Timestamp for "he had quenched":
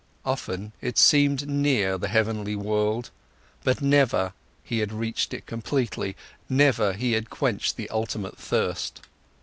6.93-7.75